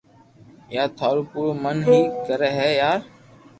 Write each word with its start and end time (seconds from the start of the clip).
يا 0.75 0.83
ٿرو 0.97 1.21
پورو 1.31 1.51
من 1.63 1.77
ھي 1.87 1.99
ڪرو 2.25 2.49
ھي 2.57 2.67
يار 2.81 2.99